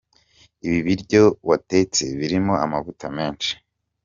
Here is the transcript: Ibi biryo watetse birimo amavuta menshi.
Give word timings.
Ibi 0.65 0.79
biryo 0.87 1.23
watetse 1.49 2.03
birimo 2.19 2.53
amavuta 2.65 3.05
menshi. 3.17 3.51